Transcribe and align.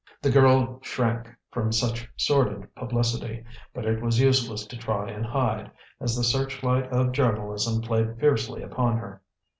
The 0.23 0.31
girl 0.31 0.79
shrank 0.81 1.29
from 1.51 1.71
such 1.71 2.09
sordid 2.17 2.73
publicity, 2.73 3.45
but 3.71 3.85
it 3.85 4.01
was 4.01 4.19
useless 4.19 4.65
to 4.65 4.75
try 4.75 5.07
and 5.11 5.23
hide, 5.23 5.69
as 5.99 6.15
the 6.15 6.23
searchlight 6.23 6.87
of 6.91 7.11
journalism 7.11 7.81
played 7.83 8.17
fiercely 8.19 8.63
upon 8.63 8.97
her. 8.97 9.21